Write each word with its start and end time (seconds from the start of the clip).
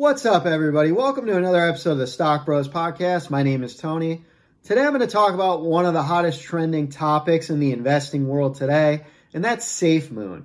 What's 0.00 0.24
up, 0.24 0.46
everybody? 0.46 0.92
Welcome 0.92 1.26
to 1.26 1.36
another 1.36 1.60
episode 1.60 1.90
of 1.90 1.98
the 1.98 2.06
Stock 2.06 2.46
Bros 2.46 2.68
Podcast. 2.68 3.28
My 3.28 3.42
name 3.42 3.62
is 3.62 3.76
Tony. 3.76 4.24
Today 4.64 4.80
I'm 4.80 4.94
going 4.94 5.00
to 5.00 5.06
talk 5.06 5.34
about 5.34 5.60
one 5.60 5.84
of 5.84 5.92
the 5.92 6.02
hottest 6.02 6.42
trending 6.42 6.88
topics 6.88 7.50
in 7.50 7.60
the 7.60 7.72
investing 7.72 8.26
world 8.26 8.54
today, 8.54 9.04
and 9.34 9.44
that's 9.44 9.66
SafeMoon. 9.66 10.44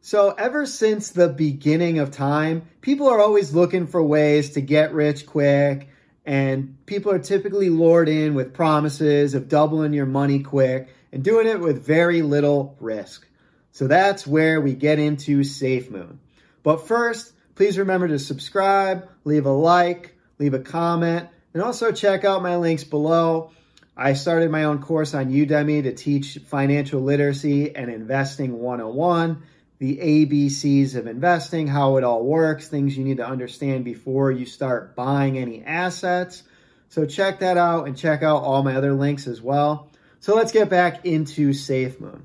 So, 0.00 0.30
ever 0.30 0.66
since 0.66 1.10
the 1.10 1.28
beginning 1.28 2.00
of 2.00 2.10
time, 2.10 2.68
people 2.80 3.08
are 3.08 3.20
always 3.20 3.54
looking 3.54 3.86
for 3.86 4.02
ways 4.02 4.50
to 4.54 4.60
get 4.60 4.94
rich 4.94 5.26
quick, 5.26 5.88
and 6.26 6.76
people 6.86 7.12
are 7.12 7.20
typically 7.20 7.70
lured 7.70 8.08
in 8.08 8.34
with 8.34 8.52
promises 8.52 9.34
of 9.34 9.48
doubling 9.48 9.92
your 9.92 10.06
money 10.06 10.40
quick 10.40 10.88
and 11.12 11.22
doing 11.22 11.46
it 11.46 11.60
with 11.60 11.86
very 11.86 12.22
little 12.22 12.76
risk. 12.80 13.28
So, 13.70 13.86
that's 13.86 14.26
where 14.26 14.60
we 14.60 14.74
get 14.74 14.98
into 14.98 15.42
SafeMoon. 15.42 16.16
But 16.64 16.88
first, 16.88 17.32
Please 17.60 17.76
remember 17.76 18.08
to 18.08 18.18
subscribe, 18.18 19.06
leave 19.24 19.44
a 19.44 19.50
like, 19.50 20.14
leave 20.38 20.54
a 20.54 20.60
comment, 20.60 21.28
and 21.52 21.62
also 21.62 21.92
check 21.92 22.24
out 22.24 22.42
my 22.42 22.56
links 22.56 22.84
below. 22.84 23.50
I 23.94 24.14
started 24.14 24.50
my 24.50 24.64
own 24.64 24.80
course 24.80 25.12
on 25.12 25.30
Udemy 25.30 25.82
to 25.82 25.92
teach 25.92 26.38
financial 26.46 27.02
literacy 27.02 27.76
and 27.76 27.90
investing 27.90 28.60
101, 28.60 29.42
the 29.76 29.98
ABCs 29.98 30.94
of 30.94 31.06
investing, 31.06 31.66
how 31.66 31.98
it 31.98 32.02
all 32.02 32.24
works, 32.24 32.66
things 32.66 32.96
you 32.96 33.04
need 33.04 33.18
to 33.18 33.26
understand 33.26 33.84
before 33.84 34.32
you 34.32 34.46
start 34.46 34.96
buying 34.96 35.36
any 35.36 35.62
assets. 35.62 36.42
So 36.88 37.04
check 37.04 37.40
that 37.40 37.58
out 37.58 37.86
and 37.86 37.94
check 37.94 38.22
out 38.22 38.42
all 38.42 38.62
my 38.62 38.74
other 38.74 38.94
links 38.94 39.26
as 39.26 39.42
well. 39.42 39.90
So 40.20 40.34
let's 40.34 40.52
get 40.52 40.70
back 40.70 41.04
into 41.04 41.50
SafeMoon. 41.50 42.22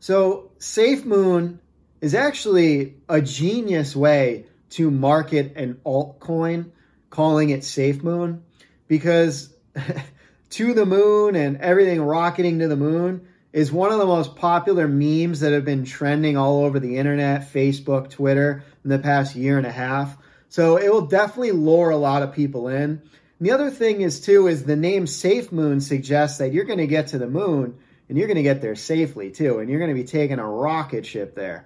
So 0.00 0.50
SafeMoon 0.58 1.60
is 2.04 2.14
actually 2.14 2.96
a 3.08 3.18
genius 3.18 3.96
way 3.96 4.44
to 4.68 4.90
market 4.90 5.56
an 5.56 5.80
altcoin, 5.86 6.70
calling 7.08 7.48
it 7.48 7.60
SafeMoon, 7.60 8.42
because 8.86 9.48
to 10.50 10.74
the 10.74 10.84
moon 10.84 11.34
and 11.34 11.56
everything 11.62 12.02
rocketing 12.02 12.58
to 12.58 12.68
the 12.68 12.76
moon 12.76 13.26
is 13.54 13.72
one 13.72 13.90
of 13.90 13.98
the 13.98 14.04
most 14.04 14.36
popular 14.36 14.86
memes 14.86 15.40
that 15.40 15.54
have 15.54 15.64
been 15.64 15.86
trending 15.86 16.36
all 16.36 16.66
over 16.66 16.78
the 16.78 16.98
internet, 16.98 17.50
Facebook, 17.50 18.10
Twitter 18.10 18.62
in 18.84 18.90
the 18.90 18.98
past 18.98 19.34
year 19.34 19.56
and 19.56 19.66
a 19.66 19.72
half. 19.72 20.14
So 20.50 20.76
it 20.76 20.92
will 20.92 21.06
definitely 21.06 21.52
lure 21.52 21.88
a 21.88 21.96
lot 21.96 22.22
of 22.22 22.34
people 22.34 22.68
in. 22.68 22.82
And 22.82 23.00
the 23.40 23.52
other 23.52 23.70
thing 23.70 24.02
is 24.02 24.20
too 24.20 24.46
is 24.46 24.64
the 24.64 24.76
name 24.76 25.06
Safe 25.06 25.50
Moon 25.50 25.80
suggests 25.80 26.36
that 26.36 26.52
you're 26.52 26.64
going 26.64 26.80
to 26.80 26.86
get 26.86 27.06
to 27.08 27.18
the 27.18 27.30
moon 27.30 27.78
and 28.10 28.18
you're 28.18 28.26
going 28.26 28.36
to 28.36 28.42
get 28.42 28.60
there 28.60 28.76
safely 28.76 29.30
too, 29.30 29.60
and 29.60 29.70
you're 29.70 29.78
going 29.78 29.88
to 29.88 29.94
be 29.94 30.06
taking 30.06 30.38
a 30.38 30.46
rocket 30.46 31.06
ship 31.06 31.34
there 31.34 31.64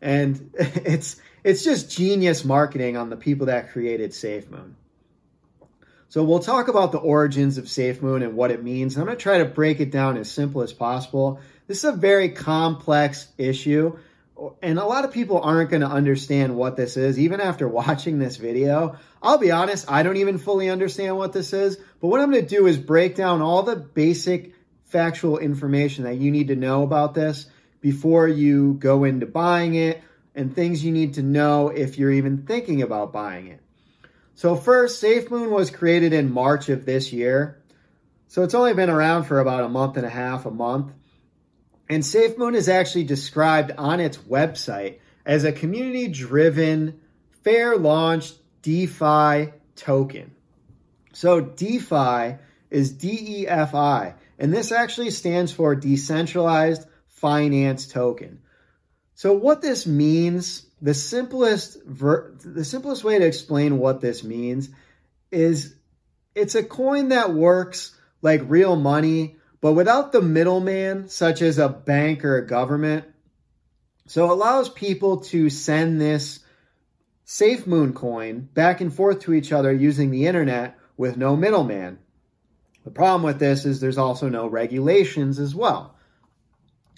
and 0.00 0.50
it's 0.58 1.16
it's 1.42 1.64
just 1.64 1.90
genius 1.90 2.44
marketing 2.44 2.96
on 2.96 3.10
the 3.10 3.16
people 3.16 3.46
that 3.46 3.70
created 3.70 4.10
SafeMoon. 4.10 4.74
So 6.08 6.24
we'll 6.24 6.40
talk 6.40 6.68
about 6.68 6.92
the 6.92 6.98
origins 6.98 7.56
of 7.56 7.66
SafeMoon 7.66 8.24
and 8.24 8.34
what 8.34 8.50
it 8.50 8.64
means. 8.64 8.96
I'm 8.96 9.04
going 9.04 9.16
to 9.16 9.22
try 9.22 9.38
to 9.38 9.44
break 9.44 9.78
it 9.80 9.92
down 9.92 10.16
as 10.16 10.30
simple 10.30 10.62
as 10.62 10.72
possible. 10.72 11.40
This 11.68 11.78
is 11.78 11.84
a 11.84 11.92
very 11.92 12.30
complex 12.30 13.28
issue, 13.38 13.96
and 14.60 14.78
a 14.80 14.84
lot 14.84 15.04
of 15.04 15.12
people 15.12 15.40
aren't 15.40 15.70
going 15.70 15.82
to 15.82 15.88
understand 15.88 16.56
what 16.56 16.76
this 16.76 16.96
is 16.96 17.18
even 17.18 17.40
after 17.40 17.68
watching 17.68 18.18
this 18.18 18.36
video. 18.36 18.98
I'll 19.22 19.38
be 19.38 19.52
honest, 19.52 19.90
I 19.90 20.02
don't 20.02 20.16
even 20.16 20.38
fully 20.38 20.68
understand 20.68 21.16
what 21.16 21.32
this 21.32 21.52
is, 21.52 21.78
but 22.00 22.08
what 22.08 22.20
I'm 22.20 22.30
going 22.30 22.42
to 22.42 22.56
do 22.56 22.66
is 22.66 22.76
break 22.76 23.14
down 23.14 23.40
all 23.40 23.62
the 23.62 23.76
basic 23.76 24.54
factual 24.86 25.38
information 25.38 26.04
that 26.04 26.16
you 26.16 26.32
need 26.32 26.48
to 26.48 26.56
know 26.56 26.82
about 26.82 27.14
this 27.14 27.46
before 27.80 28.28
you 28.28 28.74
go 28.74 29.04
into 29.04 29.26
buying 29.26 29.74
it 29.74 30.02
and 30.34 30.54
things 30.54 30.84
you 30.84 30.92
need 30.92 31.14
to 31.14 31.22
know 31.22 31.68
if 31.68 31.98
you're 31.98 32.12
even 32.12 32.44
thinking 32.46 32.82
about 32.82 33.12
buying 33.12 33.48
it. 33.48 33.60
So, 34.34 34.56
first, 34.56 35.02
SafeMoon 35.02 35.50
was 35.50 35.70
created 35.70 36.12
in 36.12 36.32
March 36.32 36.68
of 36.68 36.86
this 36.86 37.12
year. 37.12 37.60
So, 38.28 38.42
it's 38.42 38.54
only 38.54 38.74
been 38.74 38.88
around 38.88 39.24
for 39.24 39.40
about 39.40 39.64
a 39.64 39.68
month 39.68 39.96
and 39.96 40.06
a 40.06 40.10
half, 40.10 40.46
a 40.46 40.50
month. 40.50 40.92
And 41.88 42.02
SafeMoon 42.02 42.54
is 42.54 42.68
actually 42.68 43.04
described 43.04 43.72
on 43.76 44.00
its 44.00 44.16
website 44.16 45.00
as 45.26 45.44
a 45.44 45.52
community 45.52 46.08
driven, 46.08 47.00
fair 47.42 47.76
launch 47.76 48.32
DeFi 48.62 49.52
token. 49.76 50.30
So, 51.12 51.40
DeFi 51.40 52.36
is 52.70 52.92
D 52.92 53.42
E 53.42 53.48
F 53.48 53.74
I, 53.74 54.14
and 54.38 54.54
this 54.54 54.70
actually 54.70 55.10
stands 55.10 55.52
for 55.52 55.74
Decentralized 55.74 56.86
finance 57.20 57.86
token. 57.86 58.40
So 59.14 59.34
what 59.34 59.60
this 59.60 59.86
means, 59.86 60.66
the 60.80 60.94
simplest 60.94 61.82
ver- 61.84 62.34
the 62.42 62.64
simplest 62.64 63.04
way 63.04 63.18
to 63.18 63.26
explain 63.26 63.78
what 63.78 64.00
this 64.00 64.24
means 64.24 64.70
is 65.30 65.74
it's 66.34 66.54
a 66.54 66.62
coin 66.62 67.10
that 67.10 67.34
works 67.34 67.94
like 68.22 68.40
real 68.46 68.76
money, 68.76 69.36
but 69.60 69.72
without 69.72 70.12
the 70.12 70.22
middleman 70.22 71.08
such 71.08 71.42
as 71.42 71.58
a 71.58 71.68
bank 71.68 72.24
or 72.24 72.38
a 72.38 72.46
government. 72.46 73.04
So 74.06 74.24
it 74.24 74.30
allows 74.30 74.68
people 74.70 75.18
to 75.18 75.50
send 75.50 76.00
this 76.00 76.40
SafeMoon 77.26 77.94
coin 77.94 78.48
back 78.54 78.80
and 78.80 78.92
forth 78.92 79.20
to 79.20 79.34
each 79.34 79.52
other 79.52 79.72
using 79.72 80.10
the 80.10 80.26
internet 80.26 80.78
with 80.96 81.16
no 81.16 81.36
middleman. 81.36 81.98
The 82.84 82.90
problem 82.90 83.22
with 83.22 83.38
this 83.38 83.66
is 83.66 83.80
there's 83.80 83.98
also 83.98 84.28
no 84.28 84.46
regulations 84.46 85.38
as 85.38 85.54
well. 85.54 85.94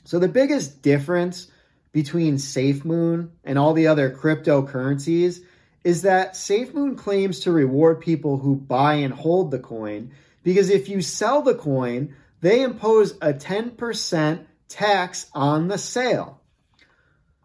So 0.05 0.19
the 0.19 0.29
biggest 0.29 0.83
difference 0.83 1.49
between 1.93 2.37
SafeMoon 2.37 3.31
and 3.45 3.59
all 3.59 3.75
the 3.75 3.87
other 3.87 4.11
cryptocurrencies 4.11 5.41
is 5.85 6.03
that 6.03 6.35
SafeMoon 6.35 6.97
claims 6.97 7.41
to 7.41 7.53
reward 7.53 8.01
people 8.01 8.39
who 8.39 8.57
buy 8.57 8.95
and 8.95 9.13
hold 9.13 9.51
the 9.51 9.59
coin 9.59 10.13
because 10.43 10.71
if 10.71 10.89
you 10.89 11.03
sell 11.03 11.43
the 11.43 11.55
coin, 11.55 12.15
they 12.41 12.63
impose 12.63 13.13
a 13.21 13.33
10% 13.33 14.45
tax 14.69 15.31
on 15.35 15.69
the 15.69 15.79
sale. 15.79 16.41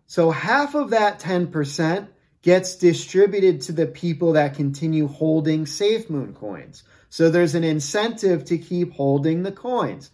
So 0.07 0.31
half 0.31 0.73
of 0.73 0.91
that 0.91 1.19
10% 1.19 2.07
gets 2.41 2.75
distributed 2.75 3.61
to 3.61 3.71
the 3.73 3.85
people 3.85 4.33
that 4.33 4.55
continue 4.55 5.07
holding 5.07 5.65
SafeMoon 5.65 6.33
coins. 6.33 6.83
So 7.09 7.29
there's 7.29 7.55
an 7.55 7.63
incentive 7.63 8.45
to 8.45 8.57
keep 8.57 8.93
holding 8.93 9.43
the 9.43 9.51
coins 9.51 10.09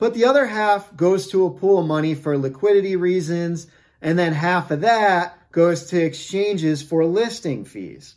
but 0.00 0.14
the 0.14 0.24
other 0.24 0.46
half 0.46 0.96
goes 0.96 1.28
to 1.28 1.46
a 1.46 1.50
pool 1.50 1.78
of 1.78 1.86
money 1.86 2.14
for 2.14 2.36
liquidity 2.36 2.96
reasons, 2.96 3.68
and 4.00 4.18
then 4.18 4.32
half 4.32 4.70
of 4.70 4.80
that 4.80 5.36
goes 5.52 5.86
to 5.90 6.02
exchanges 6.02 6.82
for 6.82 7.04
listing 7.04 7.64
fees. 7.64 8.14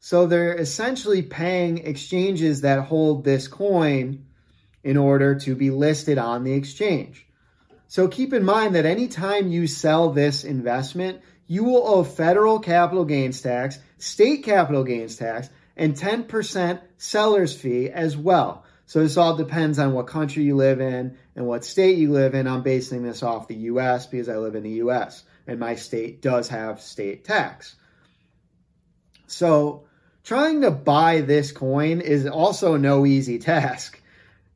So 0.00 0.26
they're 0.26 0.56
essentially 0.56 1.22
paying 1.22 1.78
exchanges 1.78 2.62
that 2.62 2.80
hold 2.86 3.22
this 3.22 3.46
coin 3.46 4.24
in 4.82 4.96
order 4.96 5.36
to 5.36 5.54
be 5.54 5.70
listed 5.70 6.18
on 6.18 6.42
the 6.42 6.54
exchange. 6.54 7.26
So 7.86 8.08
keep 8.08 8.32
in 8.32 8.44
mind 8.44 8.74
that 8.74 8.86
anytime 8.86 9.48
you 9.48 9.66
sell 9.66 10.10
this 10.10 10.42
investment, 10.42 11.20
you 11.46 11.64
will 11.64 11.86
owe 11.86 12.02
federal 12.02 12.58
capital 12.58 13.04
gains 13.04 13.40
tax, 13.40 13.78
state 13.98 14.42
capital 14.42 14.84
gains 14.84 15.16
tax, 15.16 15.50
and 15.76 15.94
10% 15.94 16.80
seller's 16.96 17.54
fee 17.54 17.90
as 17.90 18.16
well. 18.16 18.64
So 18.90 18.98
this 18.98 19.16
all 19.16 19.36
depends 19.36 19.78
on 19.78 19.92
what 19.92 20.08
country 20.08 20.42
you 20.42 20.56
live 20.56 20.80
in 20.80 21.16
and 21.36 21.46
what 21.46 21.64
state 21.64 21.96
you 21.96 22.10
live 22.10 22.34
in. 22.34 22.48
I'm 22.48 22.64
basing 22.64 23.04
this 23.04 23.22
off 23.22 23.46
the 23.46 23.54
US 23.54 24.08
because 24.08 24.28
I 24.28 24.36
live 24.38 24.56
in 24.56 24.64
the 24.64 24.82
US 24.82 25.22
and 25.46 25.60
my 25.60 25.76
state 25.76 26.20
does 26.20 26.48
have 26.48 26.80
state 26.80 27.24
tax. 27.24 27.76
So 29.28 29.84
trying 30.24 30.62
to 30.62 30.72
buy 30.72 31.20
this 31.20 31.52
coin 31.52 32.00
is 32.00 32.26
also 32.26 32.76
no 32.76 33.06
easy 33.06 33.38
task. 33.38 34.02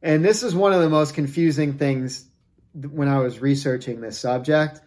And 0.02 0.24
this 0.24 0.42
is 0.42 0.52
one 0.52 0.72
of 0.72 0.80
the 0.80 0.90
most 0.90 1.14
confusing 1.14 1.74
things 1.74 2.26
when 2.72 3.06
I 3.06 3.20
was 3.20 3.38
researching 3.38 4.00
this 4.00 4.18
subject. 4.18 4.80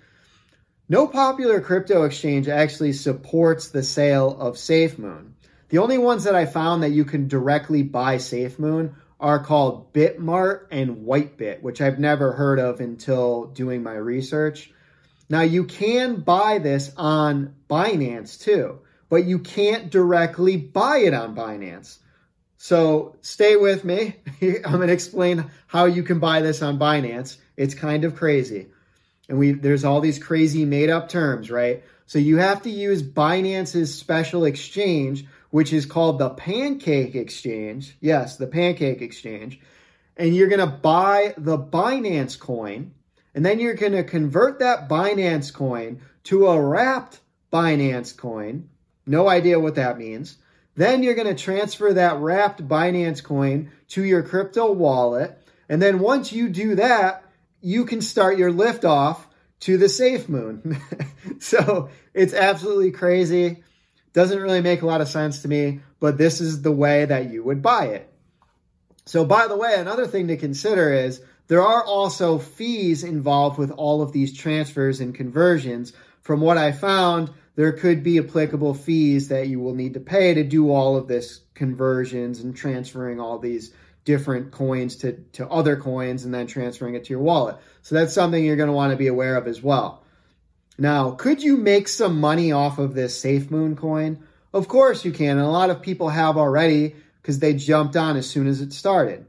No 0.90 1.08
popular 1.08 1.62
crypto 1.62 2.04
exchange 2.04 2.50
actually 2.50 2.92
supports 2.92 3.70
the 3.70 3.84
sale 3.84 4.38
of 4.42 4.56
SafeMoon. 4.56 5.32
The 5.70 5.78
only 5.78 5.98
ones 5.98 6.26
that 6.26 6.36
I 6.36 6.46
found 6.46 6.84
that 6.84 6.92
you 6.92 7.06
can 7.06 7.30
directly 7.30 7.84
buy 7.84 8.18
SafeMoon 8.18 8.94
are 9.20 9.44
called 9.44 9.94
Bitmart 9.94 10.68
and 10.72 11.06
Whitebit, 11.06 11.62
which 11.62 11.82
I've 11.82 12.00
never 12.00 12.34
heard 12.34 12.60
of 12.60 12.80
until 12.80 13.46
doing 13.46 13.84
my 13.84 13.96
research. 13.96 14.72
Now, 15.30 15.42
you 15.42 15.66
can 15.66 16.22
buy 16.22 16.60
this 16.60 16.92
on 16.96 17.56
Binance 17.70 18.40
too, 18.40 18.80
but 19.10 19.26
you 19.26 19.40
can't 19.40 19.90
directly 19.90 20.58
buy 20.58 21.00
it 21.00 21.14
on 21.14 21.36
Binance. 21.36 21.98
So 22.58 23.16
stay 23.22 23.56
with 23.56 23.84
me. 23.84 24.16
I'm 24.42 24.74
going 24.74 24.88
to 24.88 24.94
explain 24.94 25.50
how 25.68 25.86
you 25.86 26.04
can 26.04 26.20
buy 26.20 26.42
this 26.42 26.62
on 26.62 26.80
Binance. 26.80 27.38
It's 27.56 27.74
kind 27.74 28.04
of 28.04 28.16
crazy. 28.16 28.68
And 29.30 29.38
we 29.38 29.52
there's 29.52 29.84
all 29.84 30.00
these 30.00 30.20
crazy 30.20 30.66
made 30.66 30.90
up 30.90 31.10
terms, 31.10 31.52
right? 31.52 31.84
So 32.06 32.20
you 32.20 32.38
have 32.38 32.62
to 32.62 32.70
use 32.70 33.04
Binance's 33.04 33.94
special 33.94 34.46
exchange, 34.46 35.26
which 35.50 35.74
is 35.74 35.86
called 35.86 36.20
the 36.20 36.30
Pancake 36.30 37.16
Exchange. 37.16 37.98
Yes, 38.00 38.38
the 38.38 38.48
Pancake 38.48 39.02
Exchange. 39.02 39.60
And 40.16 40.36
you're 40.36 40.50
going 40.50 40.60
to 40.60 40.78
buy 40.78 41.34
the 41.38 41.58
Binance 41.58 42.40
coin, 42.40 42.94
and 43.36 43.46
then 43.46 43.60
you're 43.60 43.76
going 43.76 43.94
to 43.94 44.04
convert 44.04 44.60
that 44.60 44.90
Binance 44.90 45.54
coin 45.54 46.02
to 46.24 46.48
a 46.48 46.62
wrapped 46.62 47.20
Binance 47.52 48.16
coin, 48.16 48.70
No 49.06 49.30
idea 49.30 49.60
what 49.60 49.76
that 49.76 49.98
means. 49.98 50.38
Then 50.76 51.02
you're 51.02 51.16
going 51.16 51.34
to 51.34 51.44
transfer 51.44 51.94
that 51.94 52.18
wrapped 52.18 52.68
Binance 52.68 53.24
coin 53.24 53.72
to 53.90 54.04
your 54.04 54.22
crypto 54.24 54.72
wallet. 54.72 55.38
And 55.70 55.82
then 55.82 56.00
once 56.00 56.32
you 56.32 56.50
do 56.50 56.76
that, 56.76 57.24
you 57.62 57.86
can 57.86 58.02
start 58.02 58.38
your 58.38 58.52
liftoff 58.52 59.20
to 59.62 59.78
the 59.78 59.90
safe 59.90 60.30
moon. 60.30 60.80
so 61.40 61.90
it's 62.14 62.34
absolutely 62.34 62.92
crazy. 62.92 63.64
Doesn't 64.18 64.42
really 64.42 64.62
make 64.62 64.82
a 64.82 64.88
lot 64.88 65.02
of 65.02 65.08
sense 65.08 65.44
to 65.44 65.48
me, 65.48 65.82
but 66.00 66.18
this 66.18 66.42
is 66.42 66.64
the 66.64 66.72
way 66.72 67.06
that 67.06 67.30
you 67.30 67.44
would 67.44 67.62
buy 67.62 67.86
it. 67.90 68.12
So, 69.06 69.24
by 69.24 69.46
the 69.46 69.56
way, 69.56 69.76
another 69.78 70.08
thing 70.08 70.30
to 70.30 70.38
consider 70.38 70.92
is 70.92 71.22
there 71.50 71.62
are 71.62 71.84
also 71.84 72.40
fees 72.40 73.04
involved 73.04 73.60
with 73.60 73.70
all 73.70 74.02
of 74.02 74.14
these 74.14 74.36
transfers 74.36 75.02
and 75.02 75.14
conversions. 75.14 75.94
From 76.22 76.42
what 76.42 76.58
I 76.58 76.72
found, 76.72 77.30
there 77.54 77.72
could 77.74 78.02
be 78.02 78.18
applicable 78.18 78.74
fees 78.74 79.28
that 79.28 79.50
you 79.50 79.60
will 79.60 79.76
need 79.76 79.94
to 79.94 80.00
pay 80.00 80.34
to 80.34 80.44
do 80.44 80.72
all 80.72 80.98
of 80.98 81.08
this 81.08 81.42
conversions 81.54 82.40
and 82.40 82.56
transferring 82.56 83.20
all 83.20 83.38
these 83.38 83.72
different 84.04 84.50
coins 84.50 84.96
to, 84.96 85.12
to 85.34 85.48
other 85.48 85.76
coins 85.76 86.26
and 86.26 86.34
then 86.34 86.48
transferring 86.48 86.96
it 86.96 87.04
to 87.04 87.12
your 87.12 87.22
wallet. 87.22 87.58
So 87.84 87.94
that's 87.94 88.16
something 88.16 88.44
you're 88.44 88.56
going 88.56 88.66
to 88.66 88.74
want 88.74 88.90
to 88.94 88.98
be 88.98 89.10
aware 89.10 89.36
of 89.38 89.46
as 89.46 89.62
well. 89.62 90.02
Now, 90.78 91.12
could 91.12 91.42
you 91.42 91.58
make 91.58 91.88
some 91.88 92.20
money 92.20 92.52
off 92.52 92.78
of 92.78 92.94
this 92.94 93.22
SafeMoon 93.22 93.78
coin? 93.78 94.20
Of 94.54 94.68
course 94.68 95.04
you 95.04 95.12
can, 95.12 95.38
and 95.38 95.46
a 95.46 95.50
lot 95.50 95.70
of 95.70 95.82
people 95.82 96.10
have 96.10 96.38
already 96.38 96.96
because 97.22 97.40
they 97.40 97.54
jumped 97.54 97.96
on 97.96 98.16
as 98.16 98.30
soon 98.30 98.48
as 98.48 98.62
it 98.62 98.74
started. 98.74 99.26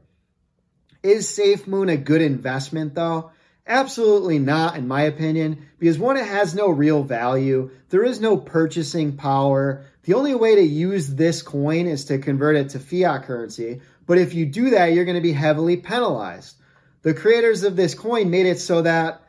Is 1.01 1.27
SafeMoon 1.27 1.91
a 1.91 1.97
good 1.97 2.21
investment 2.21 2.95
though? 2.95 3.31
Absolutely 3.65 4.39
not, 4.39 4.77
in 4.77 4.87
my 4.87 5.03
opinion, 5.03 5.67
because 5.77 5.99
one, 5.99 6.17
it 6.17 6.25
has 6.25 6.55
no 6.55 6.69
real 6.69 7.03
value. 7.03 7.69
There 7.89 8.03
is 8.03 8.19
no 8.19 8.35
purchasing 8.35 9.15
power. 9.15 9.85
The 10.03 10.15
only 10.15 10.33
way 10.33 10.55
to 10.55 10.61
use 10.61 11.07
this 11.07 11.43
coin 11.43 11.85
is 11.85 12.05
to 12.05 12.17
convert 12.17 12.55
it 12.55 12.69
to 12.69 12.79
fiat 12.79 13.25
currency. 13.25 13.81
But 14.07 14.17
if 14.17 14.33
you 14.33 14.47
do 14.47 14.71
that, 14.71 14.87
you're 14.87 15.05
going 15.05 15.15
to 15.15 15.21
be 15.21 15.33
heavily 15.33 15.77
penalized. 15.77 16.55
The 17.03 17.13
creators 17.13 17.63
of 17.63 17.75
this 17.75 17.93
coin 17.93 18.31
made 18.31 18.47
it 18.47 18.59
so 18.59 18.81
that 18.81 19.21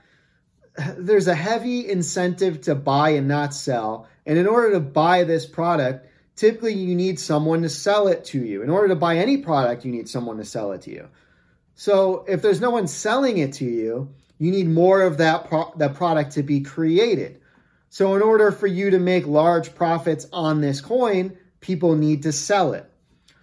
there's 0.99 1.27
a 1.27 1.35
heavy 1.35 1.89
incentive 1.89 2.61
to 2.63 2.75
buy 2.75 3.11
and 3.11 3.29
not 3.29 3.55
sell. 3.55 4.09
And 4.27 4.39
in 4.39 4.47
order 4.47 4.73
to 4.73 4.81
buy 4.81 5.25
this 5.25 5.47
product, 5.47 6.07
typically 6.37 6.75
you 6.75 6.95
need 6.95 7.19
someone 7.19 7.63
to 7.63 7.69
sell 7.69 8.09
it 8.09 8.25
to 8.27 8.45
you. 8.45 8.63
In 8.63 8.71
order 8.71 8.89
to 8.89 8.97
buy 8.97 9.17
any 9.17 9.39
product, 9.39 9.85
you 9.85 9.93
need 9.93 10.09
someone 10.09 10.37
to 10.39 10.45
sell 10.45 10.73
it 10.73 10.83
to 10.83 10.91
you. 10.91 11.09
So 11.75 12.25
if 12.29 12.43
there's 12.43 12.61
no 12.61 12.71
one 12.71 12.87
selling 12.87 13.39
it 13.39 13.55
to 13.55 13.65
you, 13.65 14.15
you 14.39 14.51
need 14.51 14.69
more 14.69 15.03
of 15.03 15.19
that 15.19 15.49
pro- 15.49 15.73
that 15.77 15.95
product 15.95 16.33
to 16.33 16.43
be 16.43 16.61
created. 16.61 17.41
So 17.89 18.15
in 18.15 18.23
order 18.23 18.53
for 18.53 18.67
you 18.67 18.91
to 18.91 18.99
make 18.99 19.27
large 19.27 19.75
profits 19.75 20.27
on 20.33 20.61
this 20.61 20.81
coin, 20.81 21.37
people 21.61 21.97
need 21.97 22.23
to 22.23 22.33
sell 22.33 22.73
it. 22.73 22.91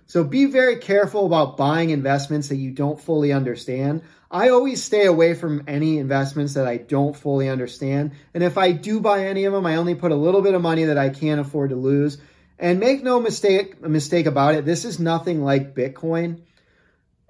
So 0.05 0.23
be 0.23 0.45
very 0.45 0.77
careful 0.77 1.25
about 1.25 1.57
buying 1.57 1.89
investments 1.89 2.47
that 2.49 2.55
you 2.55 2.71
don't 2.71 2.99
fully 2.99 3.33
understand. 3.33 4.03
I 4.29 4.49
always 4.49 4.83
stay 4.83 5.05
away 5.05 5.33
from 5.33 5.63
any 5.67 5.99
investments 5.99 6.53
that 6.55 6.67
I 6.67 6.77
don't 6.77 7.15
fully 7.15 7.47
understand. 7.47 8.11
And 8.33 8.43
if 8.43 8.57
I 8.57 8.71
do 8.71 8.99
buy 8.99 9.25
any 9.25 9.45
of 9.45 9.53
them, 9.53 9.65
I 9.65 9.77
only 9.77 9.95
put 9.95 10.11
a 10.11 10.15
little 10.15 10.41
bit 10.41 10.53
of 10.53 10.61
money 10.61 10.85
that 10.85 10.97
I 10.97 11.09
can't 11.09 11.39
afford 11.39 11.69
to 11.69 11.75
lose. 11.75 12.17
And 12.59 12.79
make 12.79 13.03
no 13.03 13.19
mistake 13.19 13.81
mistake 13.81 14.25
about 14.25 14.55
it, 14.55 14.65
this 14.65 14.83
is 14.83 14.99
nothing 14.99 15.43
like 15.43 15.75
Bitcoin. 15.75 16.41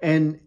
And 0.00 0.40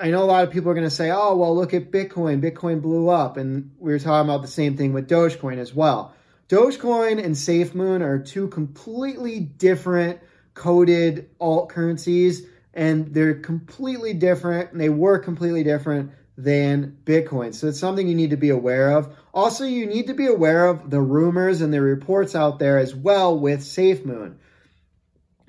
I 0.00 0.10
know 0.10 0.22
a 0.22 0.24
lot 0.24 0.44
of 0.44 0.52
people 0.52 0.70
are 0.70 0.74
going 0.74 0.86
to 0.86 0.90
say, 0.90 1.10
"Oh, 1.10 1.36
well, 1.36 1.54
look 1.56 1.74
at 1.74 1.90
Bitcoin. 1.90 2.40
Bitcoin 2.40 2.80
blew 2.80 3.08
up." 3.08 3.36
And 3.36 3.72
we 3.78 3.90
were 3.90 3.98
talking 3.98 4.30
about 4.30 4.42
the 4.42 4.48
same 4.48 4.76
thing 4.76 4.92
with 4.92 5.08
Dogecoin 5.08 5.58
as 5.58 5.74
well. 5.74 6.14
Dogecoin 6.48 7.22
and 7.22 7.34
SafeMoon 7.34 8.00
are 8.00 8.18
two 8.18 8.48
completely 8.48 9.40
different 9.40 10.20
coded 10.54 11.30
alt 11.40 11.68
currencies 11.68 12.46
and 12.78 13.12
they're 13.12 13.34
completely 13.34 14.14
different 14.14 14.70
and 14.70 14.80
they 14.80 14.88
were 14.88 15.18
completely 15.18 15.64
different 15.64 16.12
than 16.36 16.96
Bitcoin. 17.04 17.52
So 17.52 17.66
it's 17.66 17.80
something 17.80 18.06
you 18.06 18.14
need 18.14 18.30
to 18.30 18.36
be 18.36 18.50
aware 18.50 18.92
of. 18.96 19.12
Also, 19.34 19.64
you 19.64 19.84
need 19.84 20.06
to 20.06 20.14
be 20.14 20.28
aware 20.28 20.68
of 20.68 20.88
the 20.88 21.00
rumors 21.00 21.60
and 21.60 21.74
the 21.74 21.80
reports 21.80 22.36
out 22.36 22.60
there 22.60 22.78
as 22.78 22.94
well 22.94 23.36
with 23.36 23.60
SafeMoon. 23.62 24.36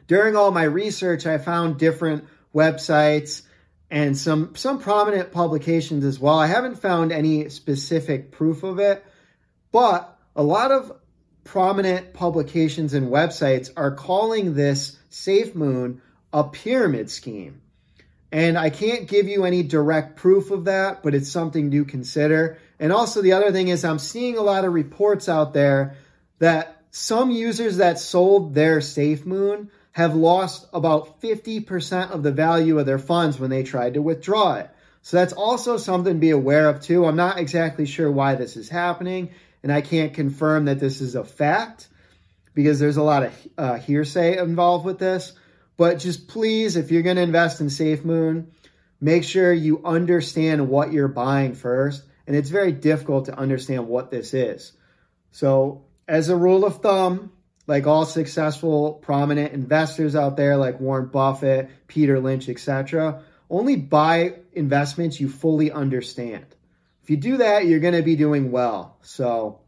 During 0.07 0.35
all 0.35 0.49
my 0.49 0.63
research, 0.63 1.27
I 1.27 1.37
found 1.37 1.77
different 1.77 2.25
websites 2.53 3.43
and 3.91 4.17
some 4.17 4.55
some 4.55 4.79
prominent 4.79 5.31
publications 5.31 6.05
as 6.05 6.19
well. 6.19 6.39
I 6.39 6.47
haven't 6.47 6.81
found 6.81 7.11
any 7.11 7.49
specific 7.49 8.31
proof 8.31 8.63
of 8.63 8.79
it, 8.79 9.05
but 9.71 10.17
a 10.35 10.41
lot 10.41 10.71
of 10.71 10.91
prominent 11.43 12.13
publications 12.13 12.95
and 12.95 13.11
websites 13.11 13.69
are 13.77 13.91
calling 13.93 14.55
this 14.55 14.97
SafeMoon 15.11 15.99
a 16.33 16.43
pyramid 16.43 17.09
scheme. 17.09 17.61
And 18.31 18.57
I 18.57 18.69
can't 18.69 19.07
give 19.07 19.27
you 19.27 19.45
any 19.45 19.63
direct 19.63 20.15
proof 20.15 20.51
of 20.51 20.65
that, 20.65 21.01
but 21.01 21.15
it's 21.15 21.31
something 21.31 21.71
to 21.71 21.83
consider. 21.85 22.59
And 22.79 22.93
also, 22.93 23.21
the 23.21 23.33
other 23.33 23.51
thing 23.51 23.69
is, 23.69 23.83
I'm 23.83 23.99
seeing 23.99 24.37
a 24.37 24.41
lot 24.41 24.65
of 24.65 24.73
reports 24.73 25.27
out 25.27 25.53
there 25.53 25.95
that 26.37 26.83
some 26.91 27.31
users 27.31 27.77
that 27.77 27.99
sold 27.99 28.53
their 28.53 28.79
SafeMoon 28.79 29.69
have 29.91 30.15
lost 30.15 30.67
about 30.73 31.21
50% 31.21 32.11
of 32.11 32.23
the 32.23 32.31
value 32.31 32.77
of 32.79 32.85
their 32.85 32.99
funds 32.99 33.39
when 33.39 33.49
they 33.49 33.63
tried 33.63 33.95
to 33.95 34.01
withdraw 34.01 34.55
it. 34.55 34.69
So 35.01 35.17
that's 35.17 35.33
also 35.33 35.77
something 35.77 36.13
to 36.13 36.19
be 36.19 36.29
aware 36.29 36.69
of 36.69 36.81
too. 36.81 37.05
I'm 37.05 37.15
not 37.15 37.39
exactly 37.39 37.85
sure 37.85 38.11
why 38.11 38.35
this 38.35 38.55
is 38.55 38.69
happening, 38.69 39.31
and 39.63 39.71
I 39.71 39.81
can't 39.81 40.13
confirm 40.13 40.65
that 40.65 40.79
this 40.79 41.01
is 41.01 41.15
a 41.15 41.23
fact 41.23 41.87
because 42.53 42.79
there's 42.79 42.97
a 42.97 43.03
lot 43.03 43.23
of 43.23 43.33
uh, 43.57 43.75
hearsay 43.75 44.37
involved 44.37 44.85
with 44.85 44.99
this. 44.99 45.33
But 45.79 45.99
just 45.99 46.27
please, 46.27 46.75
if 46.75 46.91
you're 46.91 47.03
going 47.03 47.15
to 47.15 47.21
invest 47.21 47.61
in 47.61 47.67
SafeMoon, 47.67 48.47
make 48.99 49.23
sure 49.23 49.53
you 49.53 49.81
understand 49.85 50.67
what 50.67 50.91
you're 50.91 51.07
buying 51.07 51.55
first. 51.55 52.03
And 52.27 52.35
it's 52.35 52.49
very 52.49 52.73
difficult 52.73 53.27
to 53.27 53.39
understand 53.39 53.87
what 53.87 54.11
this 54.11 54.33
is. 54.33 54.73
So, 55.31 55.85
as 56.05 56.27
a 56.27 56.35
rule 56.35 56.65
of 56.65 56.81
thumb, 56.81 57.31
like 57.65 57.87
all 57.87 58.03
successful 58.03 58.95
prominent 58.95 59.53
investors 59.53 60.17
out 60.17 60.35
there 60.35 60.57
like 60.57 60.81
Warren 60.81 61.07
Buffett, 61.07 61.69
Peter 61.87 62.19
Lynch, 62.19 62.49
etc., 62.49 63.23
only 63.49 63.77
buy 63.77 64.33
investments 64.51 65.21
you 65.21 65.29
fully 65.29 65.71
understand. 65.71 66.45
If 67.03 67.09
you 67.09 67.15
do 67.15 67.37
that, 67.37 67.67
you're 67.67 67.79
going 67.79 67.93
to 67.93 68.03
be 68.03 68.17
doing 68.17 68.51
well. 68.51 68.97
So, 69.01 69.61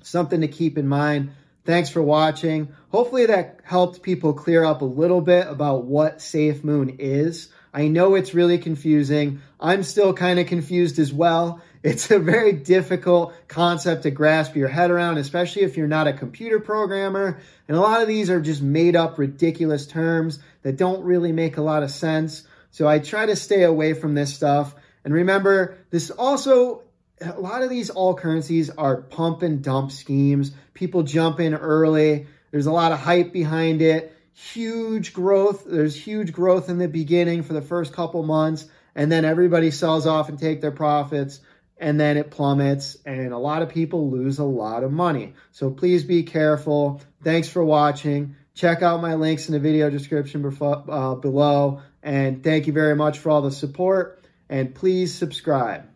something 0.00 0.42
to 0.42 0.48
keep 0.48 0.78
in 0.78 0.86
mind. 0.86 1.32
Thanks 1.64 1.90
for 1.90 2.02
watching. 2.02 2.74
Hopefully 2.90 3.26
that 3.26 3.60
helped 3.64 4.02
people 4.02 4.32
clear 4.32 4.64
up 4.64 4.80
a 4.80 4.86
little 4.86 5.20
bit 5.20 5.46
about 5.46 5.84
what 5.84 6.22
Safe 6.22 6.64
Moon 6.64 6.96
is. 6.98 7.48
I 7.72 7.88
know 7.88 8.14
it's 8.14 8.34
really 8.34 8.58
confusing. 8.58 9.40
I'm 9.60 9.82
still 9.82 10.12
kind 10.12 10.38
of 10.40 10.46
confused 10.46 10.98
as 10.98 11.12
well. 11.12 11.60
It's 11.82 12.10
a 12.10 12.18
very 12.18 12.52
difficult 12.52 13.32
concept 13.48 14.02
to 14.02 14.10
grasp 14.10 14.54
your 14.54 14.68
head 14.68 14.90
around, 14.90 15.16
especially 15.16 15.62
if 15.62 15.78
you're 15.78 15.88
not 15.88 16.08
a 16.08 16.12
computer 16.12 16.60
programmer. 16.60 17.40
And 17.68 17.74
a 17.74 17.80
lot 17.80 18.02
of 18.02 18.06
these 18.06 18.28
are 18.28 18.38
just 18.38 18.60
made 18.60 18.96
up 18.96 19.18
ridiculous 19.18 19.86
terms 19.86 20.40
that 20.62 20.76
don't 20.76 21.02
really 21.02 21.32
make 21.32 21.56
a 21.56 21.62
lot 21.62 21.82
of 21.82 21.90
sense. 21.90 22.46
So 22.70 22.86
I 22.86 22.98
try 22.98 23.24
to 23.24 23.34
stay 23.34 23.62
away 23.62 23.94
from 23.94 24.14
this 24.14 24.34
stuff. 24.34 24.74
And 25.06 25.14
remember, 25.14 25.78
this 25.88 26.10
also 26.10 26.82
a 27.20 27.38
lot 27.38 27.62
of 27.62 27.70
these 27.70 27.90
alt 27.90 28.18
currencies 28.18 28.70
are 28.70 29.02
pump 29.02 29.42
and 29.42 29.62
dump 29.62 29.92
schemes. 29.92 30.52
People 30.74 31.02
jump 31.02 31.40
in 31.40 31.54
early. 31.54 32.26
There's 32.50 32.66
a 32.66 32.72
lot 32.72 32.92
of 32.92 32.98
hype 32.98 33.32
behind 33.32 33.82
it. 33.82 34.16
Huge 34.32 35.12
growth. 35.12 35.64
There's 35.66 35.94
huge 35.94 36.32
growth 36.32 36.68
in 36.68 36.78
the 36.78 36.88
beginning 36.88 37.42
for 37.42 37.52
the 37.52 37.62
first 37.62 37.92
couple 37.92 38.22
months, 38.22 38.66
and 38.94 39.12
then 39.12 39.24
everybody 39.24 39.70
sells 39.70 40.06
off 40.06 40.28
and 40.28 40.38
take 40.38 40.60
their 40.60 40.70
profits, 40.70 41.40
and 41.76 42.00
then 42.00 42.16
it 42.16 42.30
plummets, 42.30 42.96
and 43.04 43.32
a 43.32 43.38
lot 43.38 43.62
of 43.62 43.68
people 43.68 44.10
lose 44.10 44.38
a 44.38 44.44
lot 44.44 44.82
of 44.82 44.92
money. 44.92 45.34
So 45.52 45.70
please 45.70 46.04
be 46.04 46.22
careful. 46.22 47.02
Thanks 47.22 47.48
for 47.48 47.64
watching. 47.64 48.36
Check 48.54 48.82
out 48.82 49.02
my 49.02 49.14
links 49.14 49.48
in 49.48 49.52
the 49.52 49.60
video 49.60 49.90
description 49.90 50.44
uh, 50.60 51.14
below, 51.14 51.82
and 52.02 52.42
thank 52.42 52.66
you 52.66 52.72
very 52.72 52.96
much 52.96 53.18
for 53.18 53.30
all 53.30 53.42
the 53.42 53.52
support. 53.52 54.24
And 54.48 54.74
please 54.74 55.14
subscribe. 55.14 55.88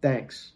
Thanks. 0.00 0.52